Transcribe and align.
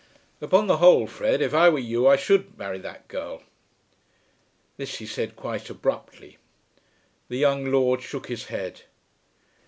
"Upon 0.41 0.65
the 0.65 0.77
whole, 0.77 1.05
Fred, 1.05 1.43
if 1.43 1.53
I 1.53 1.69
were 1.69 1.77
you 1.77 2.07
I 2.07 2.15
should 2.15 2.57
marry 2.57 2.79
that 2.79 3.07
girl." 3.07 3.43
This 4.77 4.95
he 4.97 5.05
said 5.05 5.35
quite 5.35 5.69
abruptly. 5.69 6.39
The 7.29 7.37
young 7.37 7.65
lord 7.65 8.01
shook 8.01 8.25
his 8.27 8.45
head. 8.45 8.81